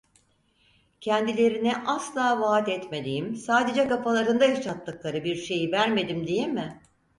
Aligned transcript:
Kendilerine 1.01 1.77
asla 1.87 2.39
vaat 2.39 2.69
etmediğim, 2.69 3.35
sadece 3.35 3.87
kafalarında 3.87 4.45
yaşattıkları 4.45 5.23
bir 5.23 5.35
şeyi 5.35 5.71
vermedim 5.71 6.27
diye 6.27 6.47
mi? 6.47 6.81